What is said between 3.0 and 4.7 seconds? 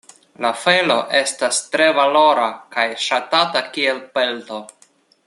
ŝatata kiel pelto.